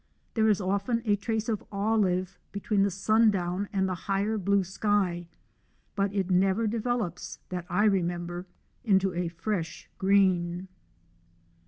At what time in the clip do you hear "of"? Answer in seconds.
1.47-1.63